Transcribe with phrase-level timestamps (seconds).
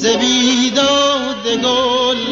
[0.00, 2.24] ز بیداد گل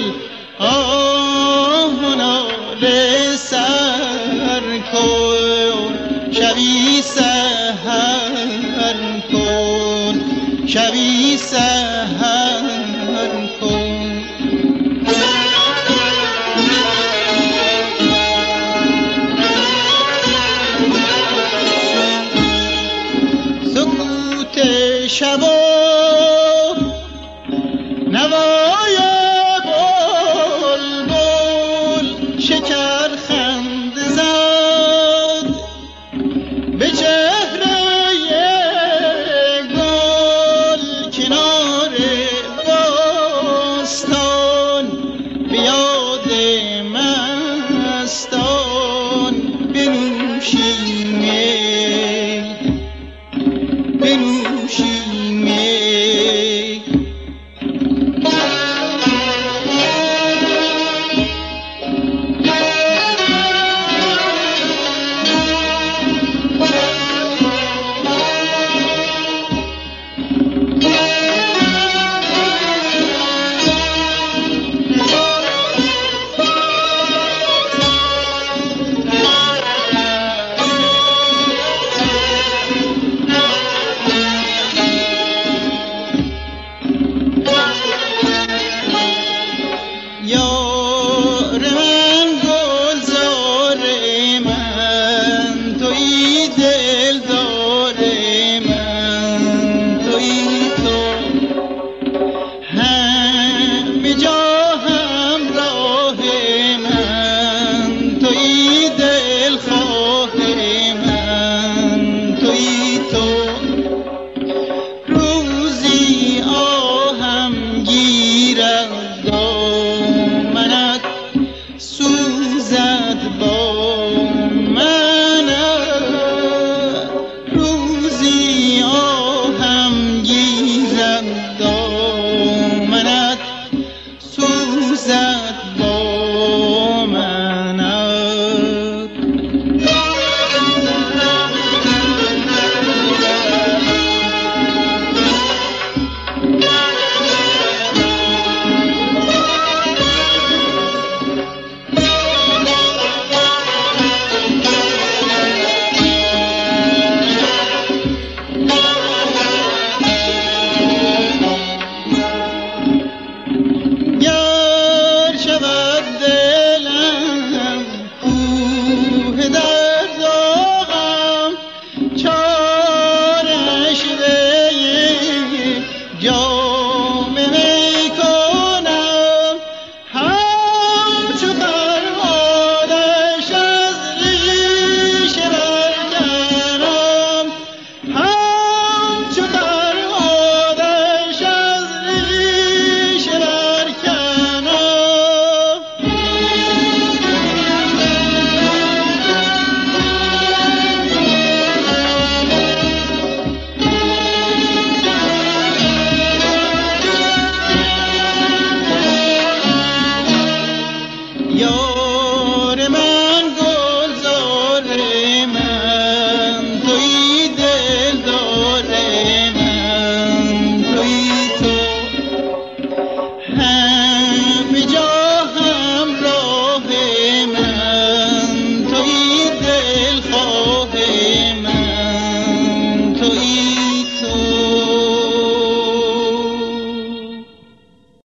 [0.59, 5.93] آه ناله سر کن
[6.33, 8.97] شبی سهر
[9.33, 10.21] کن
[10.67, 12.69] شبی سهر
[25.09, 25.58] شبا
[46.18, 46.32] بیاد
[46.82, 48.37] مستان